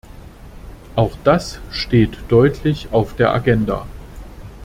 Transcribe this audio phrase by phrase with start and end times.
[0.95, 3.85] Auch das steht deutlich auf der Agenda.